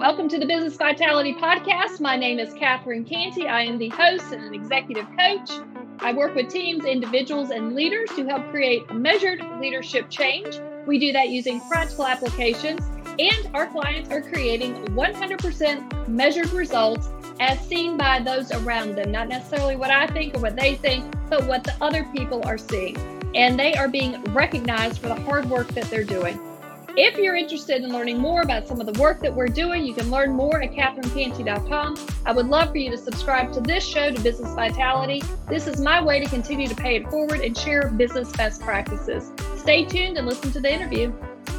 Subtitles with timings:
[0.00, 2.00] Welcome to the Business Vitality Podcast.
[2.00, 3.46] My name is Catherine Cantey.
[3.46, 5.50] I am the host and an executive coach.
[5.98, 10.58] I work with teams, individuals, and leaders to help create measured leadership change.
[10.86, 12.80] We do that using practical applications,
[13.18, 19.12] and our clients are creating 100% measured results as seen by those around them.
[19.12, 22.56] Not necessarily what I think or what they think, but what the other people are
[22.56, 23.19] seeing.
[23.34, 26.38] And they are being recognized for the hard work that they're doing.
[26.96, 29.94] If you're interested in learning more about some of the work that we're doing, you
[29.94, 31.96] can learn more at catherinecantey.com.
[32.26, 35.22] I would love for you to subscribe to this show, to Business Vitality.
[35.48, 39.30] This is my way to continue to pay it forward and share business best practices.
[39.56, 41.12] Stay tuned and listen to the interview.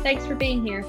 [0.04, 0.86] Thanks for being here.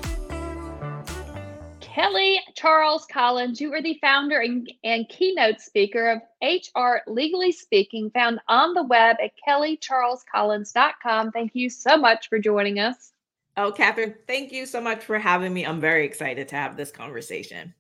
[1.81, 8.09] Kelly Charles Collins, you are the founder and, and, keynote speaker of HR Legally Speaking,
[8.11, 11.33] found on the web at kellycharlescollins.com.
[11.33, 13.11] Thank you so much for joining us.
[13.57, 15.67] Oh, Catherine, thank you so much for having me.
[15.67, 17.75] I'm very excited to have this conversation.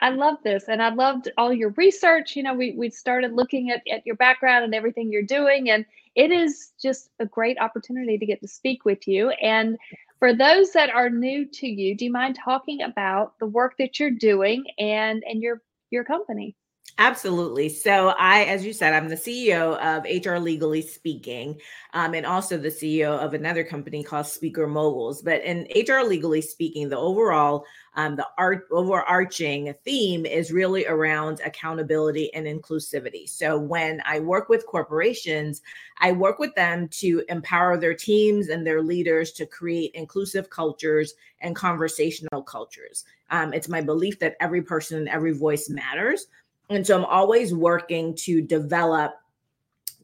[0.00, 0.64] I love this.
[0.66, 2.34] And I loved all your research.
[2.34, 5.70] You know, we, we started looking at, at your background and everything you're doing.
[5.70, 5.86] And
[6.16, 9.30] it is just a great opportunity to get to speak with you.
[9.30, 9.78] And
[10.24, 14.00] for those that are new to you, do you mind talking about the work that
[14.00, 16.56] you're doing and and your your company?
[16.98, 17.68] Absolutely.
[17.70, 21.60] So, I, as you said, I'm the CEO of HR Legally Speaking,
[21.92, 25.20] um, and also the CEO of another company called Speaker Moguls.
[25.20, 27.64] But in HR Legally Speaking, the overall,
[27.96, 33.28] um, the art overarching theme is really around accountability and inclusivity.
[33.28, 35.62] So, when I work with corporations,
[35.98, 41.14] I work with them to empower their teams and their leaders to create inclusive cultures
[41.40, 43.04] and conversational cultures.
[43.30, 46.28] Um, it's my belief that every person and every voice matters
[46.70, 49.14] and so i'm always working to develop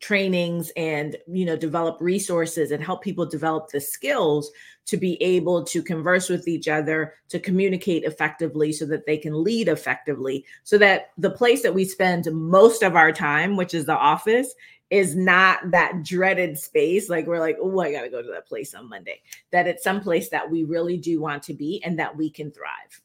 [0.01, 4.51] trainings and you know develop resources and help people develop the skills
[4.87, 9.45] to be able to converse with each other to communicate effectively so that they can
[9.45, 10.45] lead effectively.
[10.65, 14.53] So that the place that we spend most of our time which is the office
[14.89, 18.49] is not that dreaded space like we're like oh i got to go to that
[18.49, 19.21] place on monday.
[19.53, 22.51] That it's some place that we really do want to be and that we can
[22.51, 23.01] thrive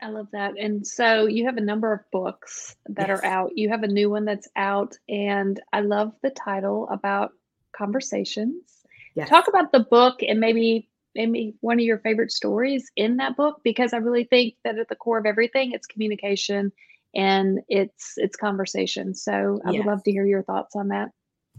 [0.00, 0.54] I love that.
[0.58, 3.20] And so you have a number of books that yes.
[3.20, 3.56] are out.
[3.56, 7.32] You have a new one that's out, and I love the title about
[7.72, 8.84] conversations.
[9.14, 9.28] Yes.
[9.28, 13.60] Talk about the book and maybe maybe one of your favorite stories in that book
[13.64, 16.70] because I really think that at the core of everything it's communication
[17.14, 19.14] and it's it's conversation.
[19.14, 19.78] So I yes.
[19.78, 21.10] would love to hear your thoughts on that.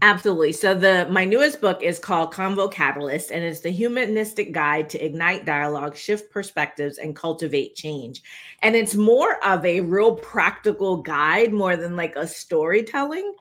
[0.02, 0.52] Absolutely.
[0.52, 5.04] So the my newest book is called Convo Catalyst and it's the humanistic guide to
[5.04, 8.22] ignite dialogue, shift perspectives and cultivate change.
[8.62, 13.34] And it's more of a real practical guide more than like a storytelling.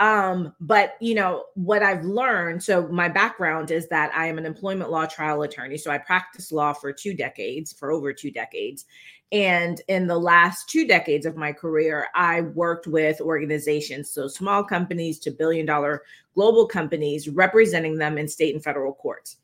[0.00, 4.44] Um but you know what I've learned so my background is that I am an
[4.46, 8.84] employment law trial attorney so I practiced law for 2 decades for over 2 decades
[9.32, 14.62] and in the last two decades of my career, I worked with organizations, so small
[14.62, 16.02] companies to billion dollar
[16.34, 19.38] global companies, representing them in state and federal courts.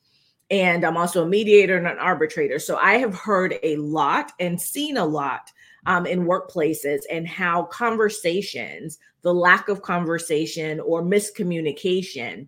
[0.51, 2.59] And I'm also a mediator and an arbitrator.
[2.59, 5.51] So I have heard a lot and seen a lot
[5.87, 12.47] um, in workplaces and how conversations, the lack of conversation or miscommunication,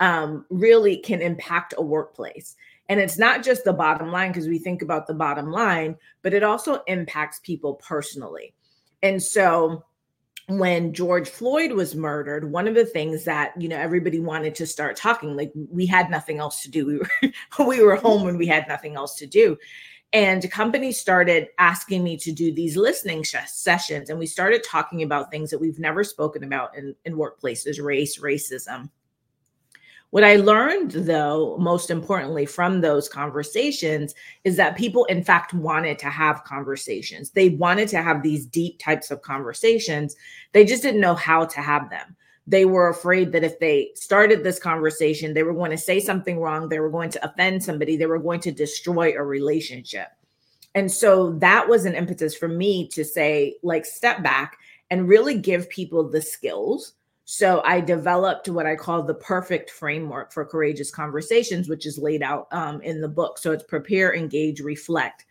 [0.00, 2.56] um, really can impact a workplace.
[2.88, 6.34] And it's not just the bottom line because we think about the bottom line, but
[6.34, 8.54] it also impacts people personally.
[9.02, 9.84] And so
[10.46, 14.66] when George Floyd was murdered, one of the things that, you know, everybody wanted to
[14.66, 16.86] start talking like we had nothing else to do.
[16.86, 19.56] We were we were home and we had nothing else to do.
[20.12, 25.02] And companies started asking me to do these listening sh- sessions and we started talking
[25.02, 28.90] about things that we've never spoken about in, in workplaces, race, racism,
[30.14, 34.14] what I learned, though, most importantly from those conversations,
[34.44, 37.30] is that people, in fact, wanted to have conversations.
[37.30, 40.14] They wanted to have these deep types of conversations.
[40.52, 42.14] They just didn't know how to have them.
[42.46, 46.38] They were afraid that if they started this conversation, they were going to say something
[46.38, 50.10] wrong, they were going to offend somebody, they were going to destroy a relationship.
[50.76, 54.58] And so that was an impetus for me to say, like, step back
[54.90, 56.92] and really give people the skills
[57.24, 62.22] so I developed what I call the perfect framework for courageous conversations, which is laid
[62.22, 63.38] out um, in the book.
[63.38, 65.24] So it's prepare, engage, reflect.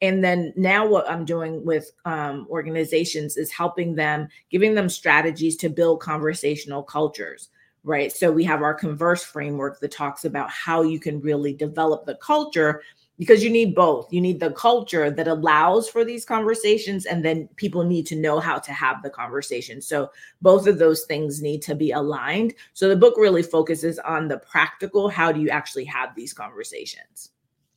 [0.00, 5.56] And then now what I'm doing with um, organizations is helping them, giving them strategies
[5.58, 7.48] to build conversational cultures,
[7.84, 8.12] right?
[8.12, 12.16] So we have our converse framework that talks about how you can really develop the
[12.16, 12.82] culture
[13.18, 14.12] because you need both.
[14.12, 18.38] You need the culture that allows for these conversations, and then people need to know
[18.38, 19.82] how to have the conversation.
[19.82, 20.10] So,
[20.40, 22.54] both of those things need to be aligned.
[22.74, 27.30] So, the book really focuses on the practical how do you actually have these conversations?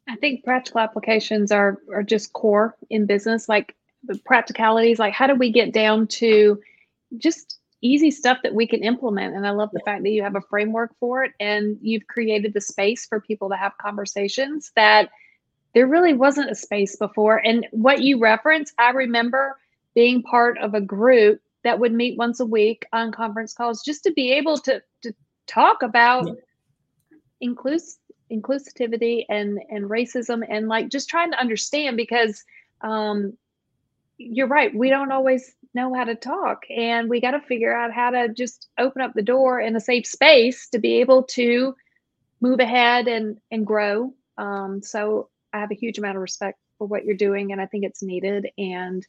[0.08, 5.28] I think practical applications are, are just core in business, like the practicalities, like how
[5.28, 6.60] do we get down to
[7.18, 9.36] just easy stuff that we can implement.
[9.36, 12.54] And I love the fact that you have a framework for it and you've created
[12.54, 15.10] the space for people to have conversations that
[15.74, 17.38] there really wasn't a space before.
[17.38, 19.58] And what you reference, I remember
[19.96, 24.04] being part of a group that would meet once a week on conference calls just
[24.04, 25.14] to be able to, to
[25.48, 27.50] talk about yeah.
[27.50, 27.98] inclus-
[28.32, 32.44] inclusivity and, and racism and like just trying to understand because
[32.82, 33.38] um,
[34.18, 34.74] you're right.
[34.74, 38.28] We don't always know how to talk and we got to figure out how to
[38.30, 41.76] just open up the door in a safe space to be able to
[42.42, 46.88] move ahead and and grow um, so i have a huge amount of respect for
[46.88, 49.08] what you're doing and i think it's needed and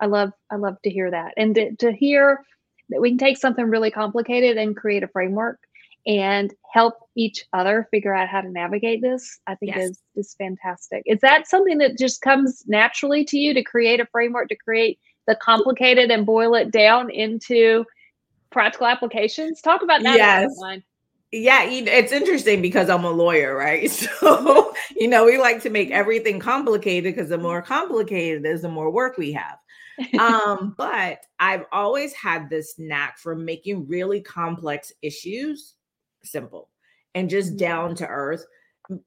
[0.00, 2.44] i love i love to hear that and to, to hear
[2.90, 5.58] that we can take something really complicated and create a framework
[6.06, 9.90] and help each other figure out how to navigate this i think yes.
[9.90, 14.06] is is fantastic is that something that just comes naturally to you to create a
[14.06, 17.84] framework to create the complicated and boil it down into
[18.54, 19.60] practical applications.
[19.60, 20.16] Talk about that.
[20.16, 20.56] Yes.
[21.36, 23.90] Yeah, it's interesting because I'm a lawyer, right?
[24.20, 28.62] So, you know, we like to make everything complicated because the more complicated it is,
[28.62, 29.58] the more work we have.
[30.20, 35.74] um, but I've always had this knack for making really complex issues
[36.22, 36.70] simple
[37.14, 37.58] and just mm-hmm.
[37.58, 38.44] down to earth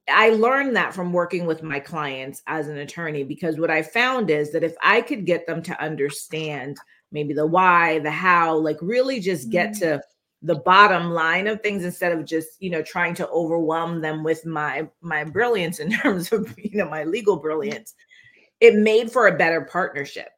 [0.10, 4.30] I learned that from working with my clients as an attorney because what I found
[4.30, 6.78] is that if I could get them to understand
[7.12, 9.98] maybe the why, the how, like really just get mm-hmm.
[9.98, 10.02] to
[10.42, 14.45] the bottom line of things instead of just you know trying to overwhelm them with
[14.45, 17.95] my my brilliance in terms of you know my legal brilliance
[18.60, 20.30] it made for a better partnership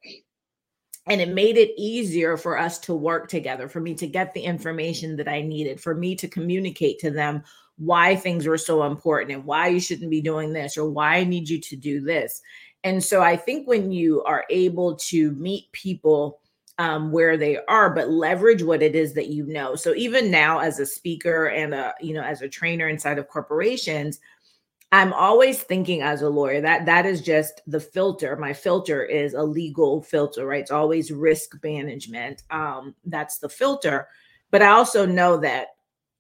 [1.08, 4.42] and it made it easier for us to work together for me to get the
[4.42, 7.44] information that i needed for me to communicate to them
[7.80, 11.24] why things were so important and why you shouldn't be doing this or why I
[11.24, 12.42] need you to do this.
[12.84, 16.42] And so I think when you are able to meet people
[16.80, 19.76] um, where they are, but leverage what it is that you know.
[19.76, 23.28] So even now, as a speaker and a you know as a trainer inside of
[23.28, 24.20] corporations,
[24.92, 28.36] I'm always thinking as a lawyer that that is just the filter.
[28.38, 30.62] My filter is a legal filter, right?
[30.62, 32.44] It's always risk management.
[32.50, 34.08] Um, that's the filter.
[34.50, 35.68] But I also know that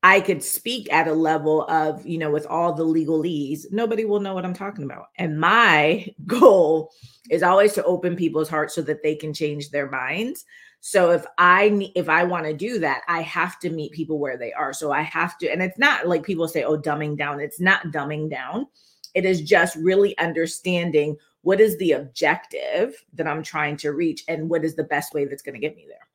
[0.01, 4.21] I could speak at a level of, you know, with all the legalese, nobody will
[4.21, 5.07] know what I'm talking about.
[5.17, 6.91] And my goal
[7.29, 10.45] is always to open people's hearts so that they can change their minds.
[10.81, 14.37] So if I if I want to do that, I have to meet people where
[14.37, 14.71] they are.
[14.71, 17.41] So I have to, and it's not like people say, oh, dumbing down.
[17.41, 18.67] It's not dumbing down.
[19.13, 24.49] It is just really understanding what is the objective that I'm trying to reach and
[24.49, 26.08] what is the best way that's going to get me there.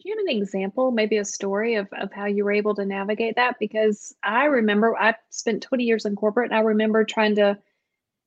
[0.00, 2.86] Do you have an example, maybe a story of, of how you were able to
[2.86, 3.56] navigate that?
[3.60, 7.58] Because I remember I spent 20 years in corporate and I remember trying to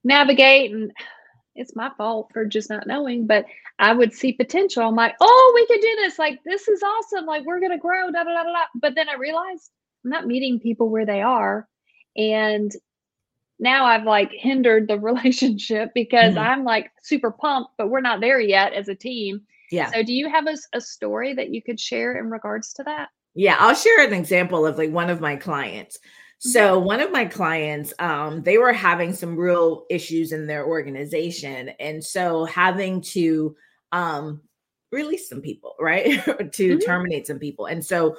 [0.04, 0.92] navigate and
[1.56, 3.46] it's my fault for just not knowing, but
[3.80, 4.84] I would see potential.
[4.84, 6.20] I'm like, oh, we could do this.
[6.20, 7.26] Like, this is awesome.
[7.26, 8.12] Like, we're going to grow.
[8.12, 8.60] Da, da, da, da.
[8.76, 9.72] But then I realized
[10.04, 11.68] I'm not meeting people where they are.
[12.16, 12.72] And
[13.60, 16.48] now I've like hindered the relationship because mm-hmm.
[16.48, 19.42] I'm like super pumped, but we're not there yet as a team.
[19.72, 19.92] Yeah.
[19.92, 23.10] So do you have a, a story that you could share in regards to that?
[23.36, 25.98] Yeah, I'll share an example of like one of my clients.
[26.40, 26.86] So mm-hmm.
[26.86, 32.04] one of my clients, um, they were having some real issues in their organization, and
[32.04, 33.56] so having to
[33.94, 34.42] um,
[34.92, 36.80] release some people, right, to mm-hmm.
[36.80, 37.68] terminate some people.
[37.68, 38.18] And so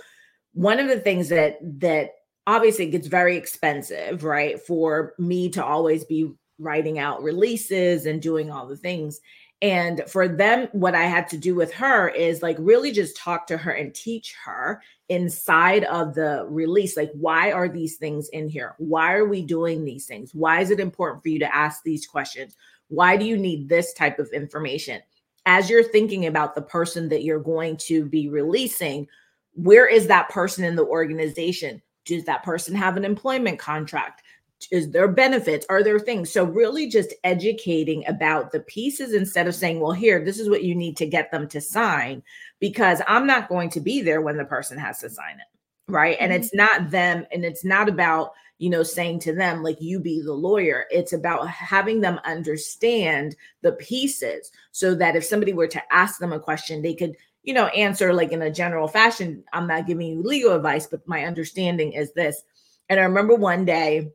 [0.55, 2.13] one of the things that that
[2.47, 8.51] obviously gets very expensive, right, for me to always be writing out releases and doing
[8.51, 9.21] all the things.
[9.63, 13.47] And for them, what I had to do with her is like really just talk
[13.47, 18.49] to her and teach her inside of the release like, why are these things in
[18.49, 18.75] here?
[18.79, 20.35] Why are we doing these things?
[20.35, 22.57] Why is it important for you to ask these questions?
[22.89, 25.01] Why do you need this type of information?
[25.47, 29.07] As you're thinking about the person that you're going to be releasing,
[29.55, 31.81] where is that person in the organization?
[32.05, 34.24] Does that person have an employment contract?
[34.71, 36.31] Is there benefits are there things.
[36.31, 40.65] So really just educating about the pieces instead of saying well here this is what
[40.65, 42.23] you need to get them to sign
[42.61, 45.55] because i'm not going to be there when the person has to sign it
[45.89, 46.17] right?
[46.17, 46.25] Mm-hmm.
[46.25, 49.99] and it's not them and it's not about you know saying to them like you
[49.99, 50.87] be the lawyer.
[50.91, 56.33] It's about having them understand the pieces so that if somebody were to ask them
[56.33, 59.45] a question they could you know answer like in a general fashion.
[59.53, 62.43] I'm not giving you legal advice but my understanding is this.
[62.89, 64.11] And i remember one day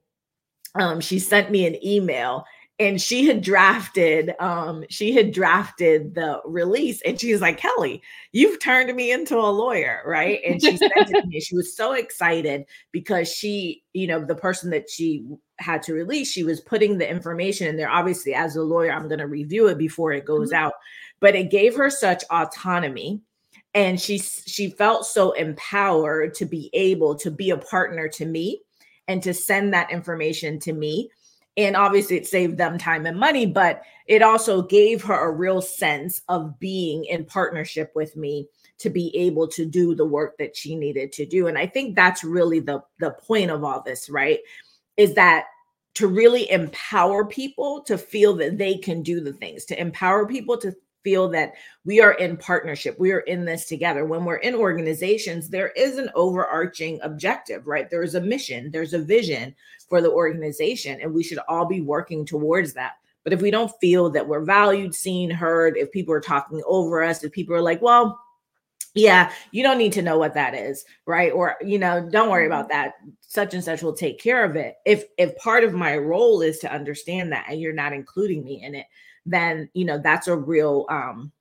[0.75, 2.45] um, she sent me an email
[2.79, 8.01] and she had drafted um she had drafted the release and she was like kelly
[8.31, 10.39] you've turned me into a lawyer right?
[10.45, 11.39] And she sent it to me.
[11.39, 15.25] She was so excited because she you know the person that she
[15.59, 17.89] had to release she was putting the information in there.
[17.89, 20.65] Obviously as a lawyer i'm going to review it before it goes mm-hmm.
[20.65, 20.73] out
[21.19, 23.21] but it gave her such autonomy
[23.73, 28.61] and she she felt so empowered to be able to be a partner to me
[29.09, 31.09] and to send that information to me.
[31.57, 35.61] And obviously it saved them time and money but it also gave her a real
[35.61, 38.47] sense of being in partnership with me
[38.77, 41.47] to be able to do the work that she needed to do.
[41.47, 44.39] And i think that's really the the point of all this right?
[44.95, 45.45] Is that
[45.95, 50.55] to really empower people to feel that they can do the things to empower people
[50.57, 51.53] to feel that
[51.85, 54.05] we are in partnership we are in this together.
[54.05, 57.89] When we're in organizations there is an overarching objective right?
[57.89, 59.55] There's a mission there's a vision
[59.87, 62.93] for the organization and we should all be working towards that.
[63.23, 67.03] But if we don't feel that we're valued seen heard if people are talking over
[67.03, 68.19] us if people are like well
[68.95, 71.31] yeah you don't need to know what that is right?
[71.31, 72.81] Or you know don't worry about mm-hmm.
[72.81, 72.93] that.
[73.21, 74.77] Such and such will take care of it.
[74.85, 78.63] If if part of my role is to understand that and you're not including me
[78.63, 78.87] in it
[79.29, 81.31] then you know that's a real um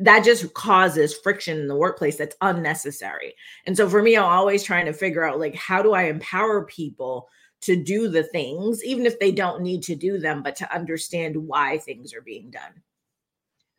[0.00, 3.34] that just causes friction in the workplace that's unnecessary.
[3.64, 6.66] And so for me, I'm always trying to figure out like how do I empower
[6.66, 7.28] people
[7.62, 11.36] to do the things, even if they don't need to do them, but to understand
[11.36, 12.82] why things are being done.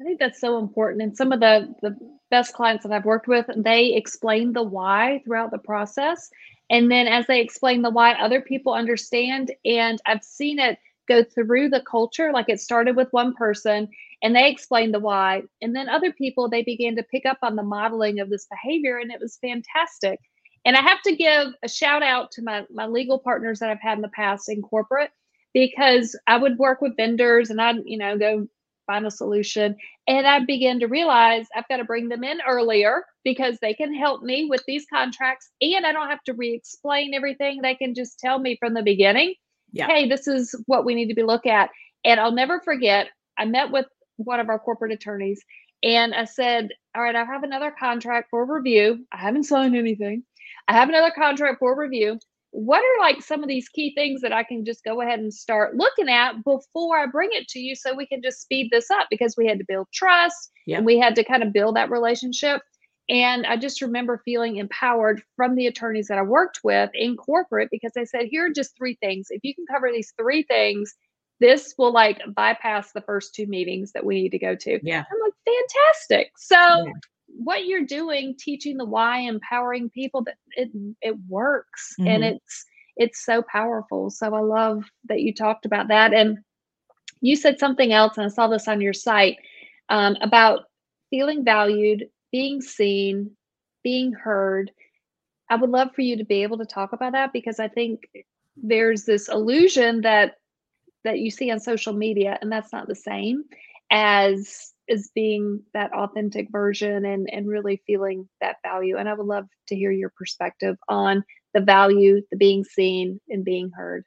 [0.01, 1.03] I think that's so important.
[1.03, 1.96] And some of the the
[2.32, 6.32] best clients that I've worked with, they explain the why throughout the process.
[6.72, 9.53] And then as they explain the why, other people understand.
[9.65, 12.31] And I've seen it go through the culture.
[12.33, 13.89] Like it started with one person
[14.22, 15.43] and they explained the why.
[15.62, 18.98] And then other people, they began to pick up on the modeling of this behavior
[18.98, 20.19] and it was fantastic.
[20.65, 23.81] And I have to give a shout out to my, my legal partners that I've
[23.81, 25.12] had in the past in corporate
[25.53, 28.48] because I would work with vendors and I'd, you know, go
[28.88, 29.75] find a solution.
[30.07, 33.93] And I began to realize I've got to bring them in earlier because they can
[33.93, 37.62] help me with these contracts and I don't have to re explain everything.
[37.62, 39.36] They can just tell me from the beginning
[39.74, 39.88] yeah.
[39.88, 41.70] hey, this is what we need to be look at.
[42.06, 43.86] And I'll never forget, I met with
[44.18, 45.44] one of our corporate attorneys
[45.84, 49.06] and I said, All right, I have another contract for review.
[49.12, 50.24] I haven't signed anything.
[50.68, 52.20] I have another contract for review.
[52.51, 55.34] What are like some of these key things that I can just go ahead and
[55.34, 58.92] start looking at before I bring it to you so we can just speed this
[58.92, 60.77] up because we had to build trust yep.
[60.77, 62.62] and we had to kind of build that relationship.
[63.10, 67.69] And I just remember feeling empowered from the attorneys that I worked with in corporate
[67.72, 69.27] because they said, here are just three things.
[69.29, 70.95] If you can cover these three things,
[71.39, 74.79] this will like bypass the first two meetings that we need to go to.
[74.81, 75.03] Yeah.
[75.12, 76.31] I'm like, fantastic.
[76.38, 76.93] So yeah.
[77.27, 80.69] what you're doing, teaching the why, empowering people that it
[81.01, 82.07] it works mm-hmm.
[82.07, 84.10] and it's it's so powerful.
[84.10, 86.13] So I love that you talked about that.
[86.13, 86.38] And
[87.22, 89.38] you said something else, and I saw this on your site
[89.89, 90.65] um, about
[91.10, 93.31] feeling valued being seen,
[93.83, 94.71] being heard.
[95.49, 98.01] I would love for you to be able to talk about that because I think
[98.57, 100.33] there's this illusion that
[101.05, 103.43] that you see on social media and that's not the same
[103.91, 109.25] as as being that authentic version and and really feeling that value and i would
[109.25, 111.23] love to hear your perspective on
[111.53, 114.05] the value the being seen and being heard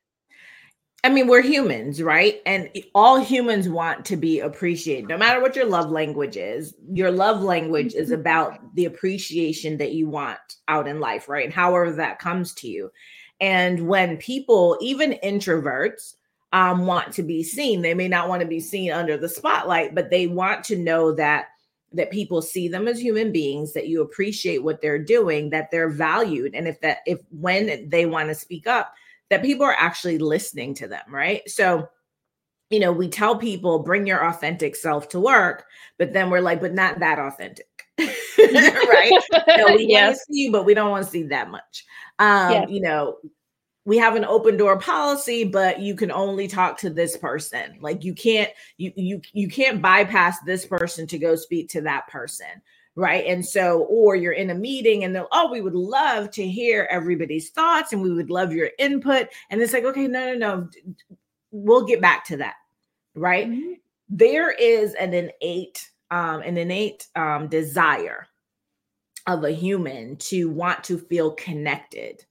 [1.06, 2.42] I mean, we're humans, right?
[2.46, 5.08] And all humans want to be appreciated.
[5.08, 8.20] No matter what your love language is, your love language is mm-hmm.
[8.20, 11.44] about the appreciation that you want out in life, right?
[11.44, 12.90] And However, that comes to you.
[13.40, 16.16] And when people, even introverts,
[16.52, 19.94] um, want to be seen, they may not want to be seen under the spotlight,
[19.94, 21.46] but they want to know that
[21.92, 25.88] that people see them as human beings that you appreciate what they're doing that they're
[25.88, 28.92] valued and if that if when they want to speak up
[29.30, 31.48] that people are actually listening to them, right?
[31.48, 31.88] So,
[32.70, 35.66] you know, we tell people bring your authentic self to work,
[35.98, 37.66] but then we're like, but not that authentic.
[37.98, 39.12] right?
[39.56, 40.06] So we yes.
[40.06, 41.84] want to see you, but we don't want to see that much.
[42.18, 42.70] Um, yes.
[42.70, 43.16] you know,
[43.86, 48.04] we have an open door policy but you can only talk to this person like
[48.04, 52.48] you can't you you you can't bypass this person to go speak to that person
[52.96, 53.26] right?
[53.26, 56.88] And so, or you're in a meeting and they're, oh, we would love to hear
[56.90, 59.28] everybody's thoughts and we would love your input.
[59.50, 60.68] And it's like, okay, no, no, no,
[61.50, 62.54] we'll get back to that,
[63.14, 63.48] right?
[63.48, 63.72] Mm-hmm.
[64.08, 68.26] There is an innate, um, an innate um, desire
[69.26, 72.24] of a human to want to feel connected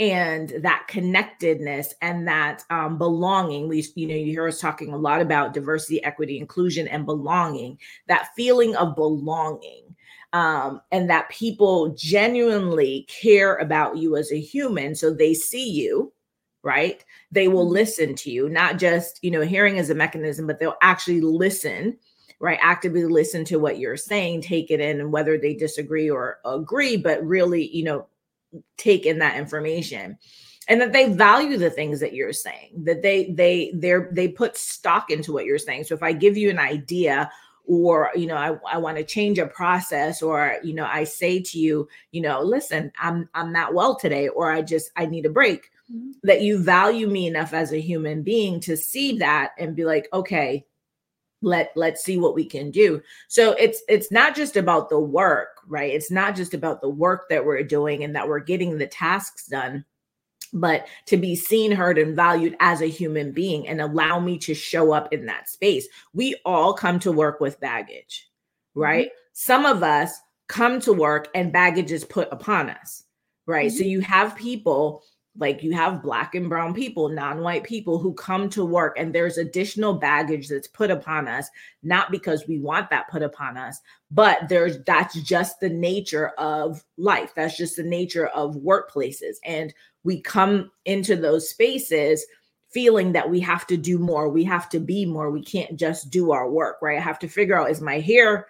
[0.00, 4.96] and that connectedness and that um, belonging we you know you hear us talking a
[4.96, 9.87] lot about diversity equity inclusion and belonging that feeling of belonging
[10.32, 14.94] um, and that people genuinely care about you as a human.
[14.94, 16.12] So they see you
[16.64, 17.04] right?
[17.30, 17.72] They will Mhm.
[17.72, 21.96] listen to you, not just, you know, hearing is a mechanism, but they'll actually listen,
[22.40, 22.58] right?
[22.60, 26.96] Actively listen to what you're saying, take it in, and whether they disagree or agree,
[26.96, 28.06] but really, you know,
[28.76, 30.18] take in that information
[30.68, 34.56] and that they value the things that you're saying that they they they're they put
[34.56, 37.30] stock into what you're saying so if i give you an idea
[37.68, 41.40] or you know i, I want to change a process or you know i say
[41.40, 45.26] to you you know listen i'm i'm not well today or i just i need
[45.26, 46.12] a break Mhm.
[46.22, 50.06] that you value me enough as a human being to see that and be like
[50.12, 50.66] okay
[51.40, 53.00] let let's see what we can do.
[53.28, 55.92] So it's it's not just about the work right?
[55.92, 59.46] It's not just about the work that we're doing and that we're getting the tasks
[59.46, 59.84] done
[60.52, 64.54] but to be seen heard and valued as a human being and allow me to
[64.54, 65.88] show up in that space.
[66.12, 68.28] We all come to work with baggage
[68.78, 68.80] mm-hmm.
[68.80, 69.10] right?
[69.32, 73.04] Some of us come to work and baggage is put upon us
[73.46, 73.72] right?
[73.72, 73.88] So mm-hmm.
[73.88, 75.02] you have people
[75.36, 79.38] like you have black and brown people non-white people who come to work and there's
[79.38, 81.48] additional baggage that's put upon us
[81.82, 86.82] not because we want that put upon us but there's that's just the nature of
[86.96, 87.32] life.
[87.34, 89.36] That's just the nature of workplaces.
[89.44, 89.74] And
[90.08, 92.24] we come into those spaces
[92.72, 96.08] feeling that we have to do more we have to be more we can't just
[96.08, 96.96] do our work right?
[96.96, 98.46] I have to figure out is my hair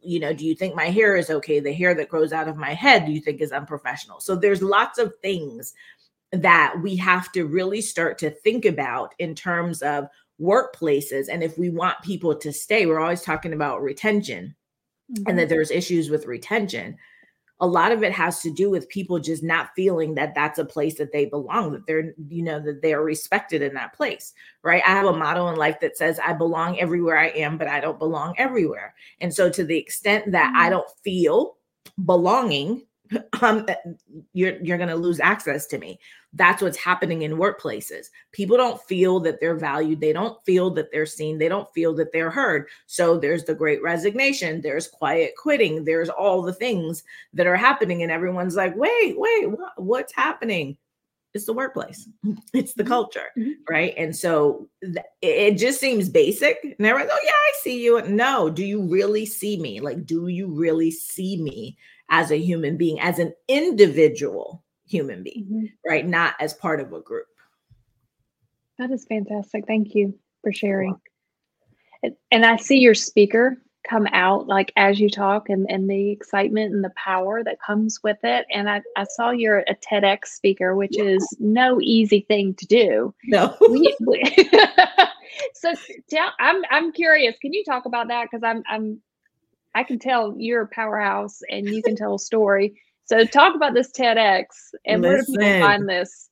[0.00, 1.58] you know do you think my hair is okay?
[1.58, 4.20] The hair that grows out of my head do you think is unprofessional?
[4.20, 5.74] So there's lots of things
[6.30, 10.06] that we have to really start to think about in terms of
[10.40, 14.54] workplaces and if we want people to stay we're always talking about retention
[15.26, 15.48] and that mm-hmm.
[15.48, 16.96] there's issues with retention
[17.60, 20.64] a lot of it has to do with people just not feeling that that's a
[20.64, 24.32] place that they belong that they're you know that they're respected in that place
[24.62, 24.82] right?
[24.86, 27.80] I have a motto in life that says i belong everywhere i am but i
[27.80, 28.94] don't belong everywhere.
[29.20, 30.70] And so to the extent that i Mhm.
[30.70, 31.56] don't feel
[32.04, 32.82] belonging
[33.42, 33.66] um,
[34.32, 35.98] you're you're going to lose access to me
[36.34, 38.06] that's what's happening in workplaces.
[38.32, 40.00] People don't feel that they're valued.
[40.00, 41.38] They don't feel that they're seen.
[41.38, 42.68] They don't feel that they're heard.
[42.86, 44.62] So there's the great resignation.
[44.62, 45.84] There's quiet quitting.
[45.84, 50.76] There's all the things that are happening and everyone's like wait wait what, what's happening?
[51.34, 52.08] It's the workplace.
[52.54, 52.88] It's the Mhm.
[52.88, 53.52] culture Mhm.
[53.68, 53.94] right?
[53.96, 57.82] And so th- it it just seems basic and everyone's like, oh yeah i see
[57.84, 58.02] you.
[58.08, 59.80] No do you really see me?
[59.80, 61.76] Like do you really see me
[62.10, 65.72] as a human being as an individual human being Mhm.
[65.88, 67.26] right not as part of a group
[68.78, 69.66] That is fantastic.
[69.66, 70.96] Thank you for sharing.
[72.32, 73.56] And, I see your speaker
[73.88, 78.00] come out like as you talk and, and the excitement and the power that comes
[78.02, 78.46] with it.
[78.50, 83.14] And I, I saw you're a TEDx speaker, which is no easy thing to do.
[83.24, 84.22] no We, we-
[85.54, 85.74] so
[86.10, 87.36] tell, I'm I'm curious.
[87.40, 88.28] Can you talk about that?
[88.30, 89.00] Because I'm I'm
[89.74, 92.80] I can tell you're a powerhouse and you can tell a story.
[93.04, 94.44] So talk about this TEDx
[94.86, 96.30] and where do people find this?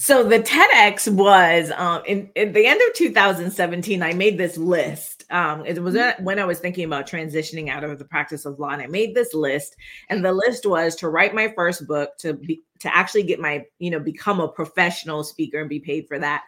[0.00, 4.02] So the TEDx was um, in, in the end of 2017.
[4.02, 5.24] I made this list.
[5.28, 6.24] Um, it was Mm-hmm.
[6.24, 9.14] when I was thinking about transitioning out of the practice of law, and I made
[9.14, 9.76] this list.
[10.08, 13.66] And the list was to write my first book, to be to actually get my
[13.78, 16.44] you know become a professional speaker and be paid for that,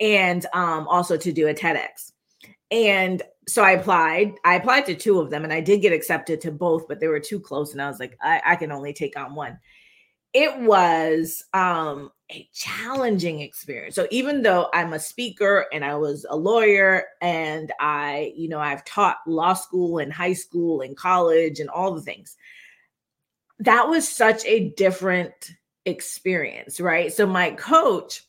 [0.00, 2.12] and um, also to do a TEDx.
[2.70, 4.34] And so I applied.
[4.44, 7.08] I applied to two of them, and I did get accepted to both, but they
[7.08, 9.58] were too close, and I was like, I, I can only take on one
[10.34, 13.94] it was um a challenging experience.
[13.94, 18.58] So even though I'm a speaker and I was a lawyer and I, you know,
[18.58, 22.36] I've taught law school and high school and college and all the things.
[23.58, 25.52] That was such a different
[25.84, 27.12] experience, right?
[27.12, 28.22] So my coach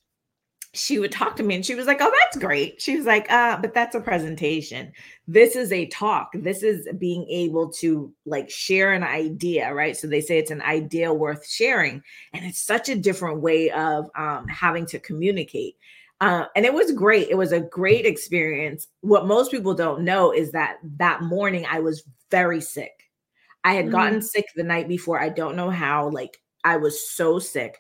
[0.75, 3.31] she would talk to me and she was like, "Oh, that's great." She was like,
[3.31, 4.91] "Uh, but that's a presentation.
[5.27, 6.29] This is a talk.
[6.33, 9.97] This is being able to like share an idea, right?
[9.97, 14.09] So they say it's an idea worth sharing, and it's such a different way of
[14.15, 15.75] um, having to communicate.
[16.21, 17.29] Uh, and it was great.
[17.29, 18.87] It was a great experience.
[19.01, 22.91] What most people don't know is that that morning I was very sick.
[23.63, 23.91] I had Mm.
[23.91, 25.19] gotten sick the night before.
[25.19, 26.09] I don't know how.
[26.09, 27.79] Like I was so sick.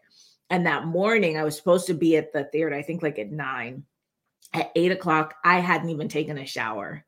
[0.49, 3.31] And that morning, I was supposed to be at the theater, I think like at
[3.31, 3.83] nine.
[4.53, 7.03] At eight o'clock, I hadn't even taken a shower.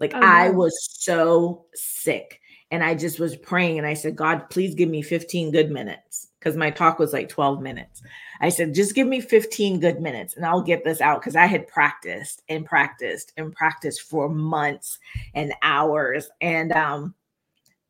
[0.00, 0.54] Like Oh, I no.
[0.54, 2.40] was so sick.
[2.72, 6.28] And I just was praying and I said, God, please give me 15 good minutes.
[6.38, 8.00] Because my talk was like 12 minutes.
[8.40, 11.20] I said, just give me 15 good minutes and I'll get this out.
[11.20, 14.98] Because I had practiced and practiced and practiced for months
[15.34, 16.30] and hours.
[16.40, 17.14] And um,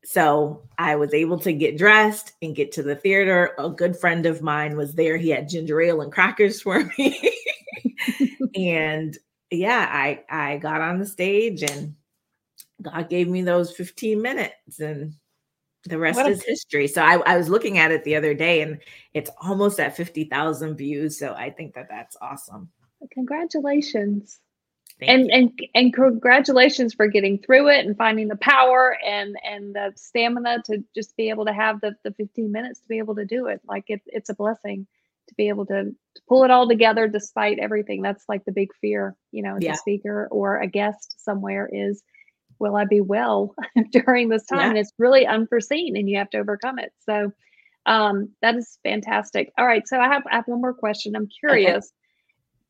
[0.03, 3.53] so I was able to get dressed and get to the theater.
[3.59, 5.17] A good friend of mine was there.
[5.17, 7.33] He had ginger ale and crackers for me.
[8.55, 9.17] and
[9.51, 11.95] yeah, I I got on the stage and
[12.81, 15.13] God gave me those 15 minutes and
[15.85, 16.87] the rest a- is history.
[16.87, 18.79] So I, I was looking at it the other day and
[19.13, 21.17] it's almost at 50,000 views.
[21.17, 22.69] So I think that that's awesome.
[23.11, 24.39] Congratulations.
[24.99, 29.91] And and and congratulations for getting through it and finding the power and and the
[29.95, 33.25] stamina to just be able to have the, the 15 minutes to be able to
[33.25, 33.61] do it.
[33.67, 34.87] Like it, it's a blessing
[35.27, 38.01] to be able to, to pull it all together despite everything.
[38.01, 39.73] That's like the big fear you know as yeah.
[39.73, 42.03] a speaker or a guest somewhere is
[42.59, 43.55] will i be well
[43.91, 44.59] during this time?
[44.59, 44.69] Yeah.
[44.69, 46.93] and it's really unforeseen and you have to overcome it.
[47.05, 47.31] So
[47.85, 49.51] um that is fantastic.
[49.57, 51.15] All right so i have i have one more question.
[51.15, 51.95] I'm curious okay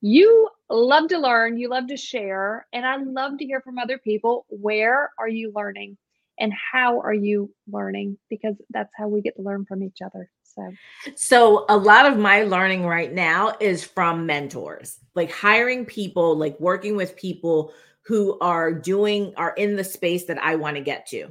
[0.01, 3.97] you love to learn, you love to share, and I love to hear from other
[3.97, 4.45] people.
[4.49, 5.97] Where are you learning
[6.39, 8.17] and how are you learning?
[8.29, 10.29] Because that's how we get to learn from each other.
[10.43, 10.73] So,
[11.15, 16.59] so a lot of my learning right now is from mentors, like hiring people, like
[16.59, 21.05] working with people who are doing, are in the space that I want to get
[21.07, 21.29] to,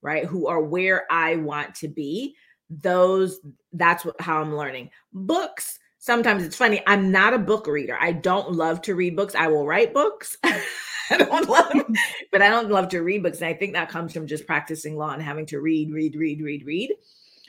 [0.00, 0.24] right?
[0.24, 2.34] Who are where I want to be.
[2.70, 3.40] Those,
[3.72, 4.90] that's what, how I'm learning.
[5.12, 6.82] Books, sometimes it's funny.
[6.86, 7.96] I'm not a book reader.
[8.00, 9.36] I don't love to read books.
[9.36, 10.36] I will write books.
[10.44, 11.72] I don't love,
[12.32, 13.38] but I don't love to read books.
[13.38, 16.40] And I think that comes from just practicing law and having to read, read, read,
[16.40, 16.94] read, read.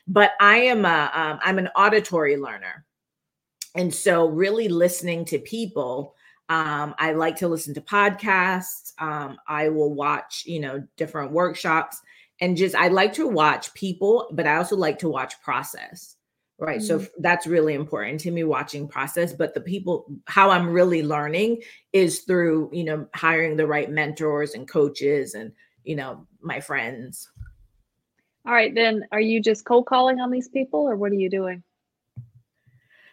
[0.08, 2.86] But I am a, um, I'm an auditory learner,
[3.76, 6.16] and so really listening to people.
[6.50, 8.92] Um, I like to listen to podcasts.
[9.00, 12.02] Um, I will watch, you know, different workshops,
[12.42, 16.18] and just I like to watch people, but I also like to watch process
[16.62, 17.00] right mm-hmm.
[17.00, 21.62] so that's really important to me watching process but the people how i'm really learning
[21.92, 25.52] is through you know hiring the right mentors and coaches and
[25.84, 27.30] you know my friends
[28.46, 31.30] all right then are you just cold calling on these people or what are you
[31.30, 31.62] doing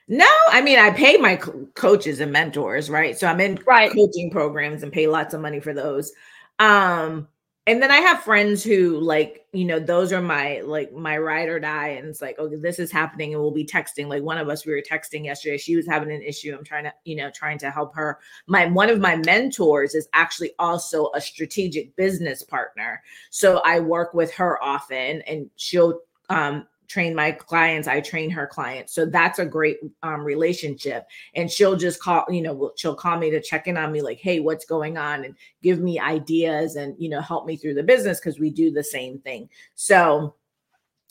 [0.07, 3.93] no i mean i pay my co- coaches and mentors right so i'm in right.
[3.93, 6.13] coaching programs and pay lots of money for those
[6.59, 7.27] um
[7.69, 11.51] and then I have friends who like, you know, those are my like my ride
[11.51, 11.89] or die.
[11.89, 13.35] And it's like, okay, this is happening.
[13.35, 14.09] And we'll be texting.
[14.09, 15.59] Like one of us, we were texting yesterday.
[15.59, 16.57] She was having an issue.
[16.57, 18.21] I'm trying to, you know, trying to help her.
[18.47, 23.03] My one of my mentors is actually also a strategic business partner.
[23.29, 26.01] So I work with her often and she'll
[26.31, 28.95] um train my clients i train her clients.
[28.95, 31.07] So that's a great um, relationship.
[31.35, 34.19] And she'll just call you know she'll call me to check in on me like
[34.19, 35.25] hey what's going on?
[35.25, 38.71] and give me ideas and you know help me through the business because we do
[38.71, 39.49] the same thing.
[39.75, 40.35] So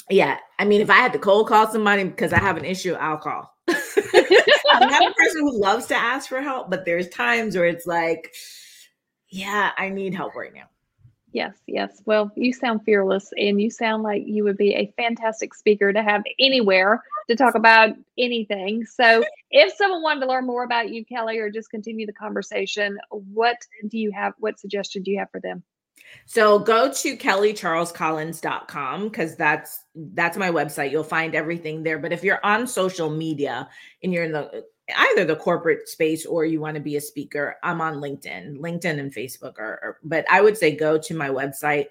[0.10, 2.94] yeah i mean if i had to cold call somebody because i have an issue
[2.94, 3.54] i'll call.
[3.68, 7.86] I'm not a person who loves to ask for help but there's times where it's
[7.86, 8.34] like
[9.30, 10.70] yeah i need help right now
[11.38, 12.02] Yes, yes.
[12.08, 16.02] Well, you sound fearless and you sound like you would be a fantastic speaker to
[16.02, 18.88] have anywhere to talk about anything.
[18.88, 22.98] So, if someone wanted to learn more about you, Kelly, or just continue the conversation,
[23.12, 24.34] what do you have?
[24.40, 25.62] What suggestion do you have for them?
[26.26, 30.90] So go to kellycharlescollins.com because that's that's my website.
[30.90, 32.00] You'll find everything there.
[32.00, 33.70] But if you're on social media
[34.02, 37.58] and you're in the either the corporate space or you want to be a speaker,
[37.64, 41.30] I'm on LinkedIn, LinkedIn and Facebook are, are but I would say go to my
[41.30, 41.88] website.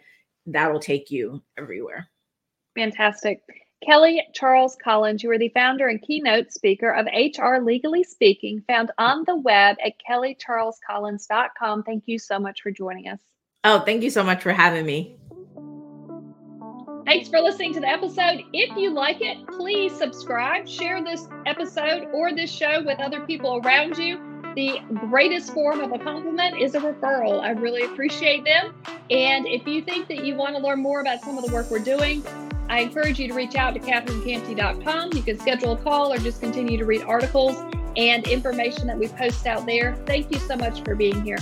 [0.46, 2.08] That'll take you everywhere.
[2.76, 3.42] Fantastic.
[3.84, 8.90] Kelly Charles Collins, you are the founder and keynote speaker of HR Legally Speaking, found
[8.98, 11.82] on the web at kellycharlescollins.com.
[11.82, 13.20] Thank you so much for joining us.
[13.64, 15.16] Oh, thank you so much for having me.
[17.06, 18.42] Thanks for listening to the episode.
[18.52, 23.60] If you like it, please subscribe, share this episode or this show with other people
[23.64, 24.18] around you.
[24.56, 27.40] The greatest form of a compliment is a referral.
[27.40, 28.74] I really appreciate them.
[29.08, 31.70] And if you think that you want to learn more about some of the work
[31.70, 32.24] we're doing,
[32.68, 35.10] I encourage you to reach out to catherinecantey.com.
[35.12, 37.56] You can schedule a call or just continue to read articles
[37.96, 39.94] and information that we post out there.
[40.06, 41.38] Thank you so much for being here.